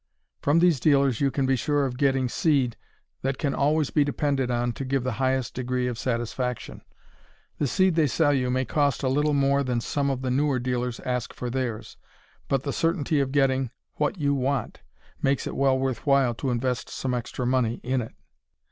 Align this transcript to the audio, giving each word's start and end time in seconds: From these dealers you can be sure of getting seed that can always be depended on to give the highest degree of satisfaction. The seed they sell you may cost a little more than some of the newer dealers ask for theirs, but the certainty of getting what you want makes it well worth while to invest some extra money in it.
From 0.41 0.57
these 0.57 0.79
dealers 0.79 1.21
you 1.21 1.29
can 1.29 1.45
be 1.45 1.55
sure 1.55 1.85
of 1.85 1.95
getting 1.95 2.27
seed 2.27 2.75
that 3.21 3.37
can 3.37 3.53
always 3.53 3.91
be 3.91 4.03
depended 4.03 4.49
on 4.49 4.73
to 4.73 4.83
give 4.83 5.03
the 5.03 5.11
highest 5.21 5.53
degree 5.53 5.85
of 5.85 5.99
satisfaction. 5.99 6.81
The 7.59 7.67
seed 7.67 7.93
they 7.93 8.07
sell 8.07 8.33
you 8.33 8.49
may 8.49 8.65
cost 8.65 9.03
a 9.03 9.07
little 9.07 9.35
more 9.35 9.63
than 9.63 9.79
some 9.79 10.09
of 10.09 10.23
the 10.23 10.31
newer 10.31 10.57
dealers 10.57 10.99
ask 11.01 11.35
for 11.35 11.51
theirs, 11.51 11.97
but 12.47 12.63
the 12.63 12.73
certainty 12.73 13.19
of 13.19 13.31
getting 13.31 13.69
what 13.97 14.17
you 14.17 14.33
want 14.33 14.81
makes 15.21 15.45
it 15.45 15.55
well 15.55 15.77
worth 15.77 16.03
while 16.07 16.33
to 16.33 16.49
invest 16.49 16.89
some 16.89 17.13
extra 17.13 17.45
money 17.45 17.79
in 17.83 18.01
it. 18.01 18.15